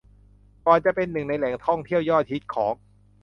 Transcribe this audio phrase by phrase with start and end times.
[0.65, 2.75] ก่อนจะเป็นหนึ่งในแหล่งท่องเที่ยวยอดฮิตของ